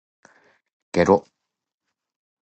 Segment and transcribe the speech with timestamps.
[0.91, 1.27] げろ